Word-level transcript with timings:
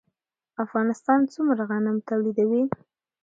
افغانستان 0.63 1.19
څومره 1.33 1.61
غنم 1.69 1.97
تولیدوي؟ 2.09 2.63